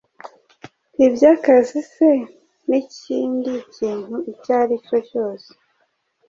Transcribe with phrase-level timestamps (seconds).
[1.05, 2.09] iby’akazi se
[2.67, 5.49] n’ikindi kintu icyo ari cyo cyose